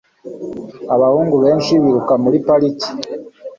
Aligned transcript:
Abahungu 0.95 1.35
benshi 1.43 1.71
biruka 1.83 2.13
muri 2.23 2.37
parike 2.45 2.89